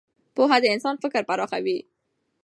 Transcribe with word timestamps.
پوهه 0.35 0.57
د 0.61 0.65
انسان 0.73 0.95
فکر 1.03 1.21
پراخوي. 1.29 1.77